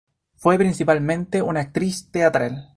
Fue 0.35 0.57
principalmente 0.57 1.43
una 1.43 1.59
actriz 1.59 2.09
teatral. 2.09 2.69